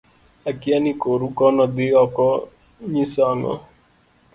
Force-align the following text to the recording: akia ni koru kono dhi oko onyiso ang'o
akia 0.49 0.77
ni 0.83 0.91
koru 1.01 1.27
kono 1.37 1.63
dhi 1.75 1.87
oko 2.03 2.25
onyiso 2.83 3.21
ang'o 3.31 3.55